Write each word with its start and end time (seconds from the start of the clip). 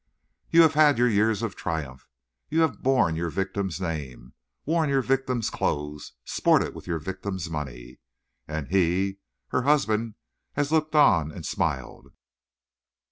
"You 0.49 0.63
have 0.63 0.73
had 0.73 0.97
years 0.97 1.43
of 1.43 1.55
triumph. 1.55 2.07
You 2.49 2.61
have 2.61 2.81
borne 2.81 3.15
your 3.15 3.29
victim's 3.29 3.79
name, 3.79 4.33
worn 4.65 4.89
your 4.89 5.03
victim's 5.03 5.51
clothes, 5.51 6.13
sported 6.25 6.73
with 6.73 6.87
your 6.87 6.97
victim's 6.97 7.51
money. 7.51 7.99
And 8.47 8.69
he, 8.69 9.19
her 9.49 9.61
husband, 9.61 10.15
has 10.53 10.71
looked 10.71 10.95
on 10.95 11.31
and 11.31 11.45
smiled. 11.45 12.13